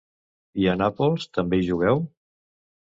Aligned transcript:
I 0.63 0.65
a 0.71 0.73
Nàpols, 0.83 1.29
també 1.39 1.61
hi 1.61 1.71
jugueu? 1.71 2.05